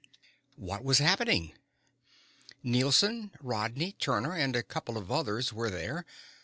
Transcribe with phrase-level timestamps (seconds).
[0.55, 1.53] "What was happening?"
[2.63, 6.07] "Nielson, Rodney, Turner, and a couple of others were there.